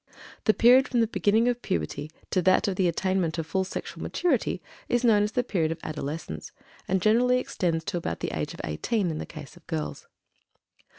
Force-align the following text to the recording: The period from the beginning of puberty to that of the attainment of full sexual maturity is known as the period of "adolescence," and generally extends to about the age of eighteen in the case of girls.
The 0.45 0.55
period 0.55 0.87
from 0.87 1.01
the 1.01 1.05
beginning 1.05 1.47
of 1.47 1.61
puberty 1.61 2.09
to 2.31 2.41
that 2.41 2.67
of 2.67 2.75
the 2.75 2.87
attainment 2.87 3.37
of 3.37 3.45
full 3.45 3.63
sexual 3.63 4.01
maturity 4.01 4.59
is 4.89 5.03
known 5.03 5.21
as 5.21 5.33
the 5.33 5.43
period 5.43 5.71
of 5.71 5.77
"adolescence," 5.83 6.51
and 6.87 6.99
generally 7.03 7.37
extends 7.37 7.83
to 7.83 7.97
about 7.97 8.19
the 8.19 8.35
age 8.35 8.55
of 8.55 8.61
eighteen 8.63 9.11
in 9.11 9.19
the 9.19 9.27
case 9.27 9.55
of 9.55 9.67
girls. 9.67 10.07